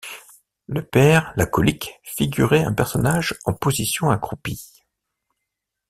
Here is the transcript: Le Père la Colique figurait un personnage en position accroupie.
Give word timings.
Le 0.65 0.83
Père 0.83 1.31
la 1.35 1.45
Colique 1.45 1.99
figurait 2.01 2.63
un 2.63 2.73
personnage 2.73 3.35
en 3.45 3.53
position 3.53 4.09
accroupie. 4.09 4.81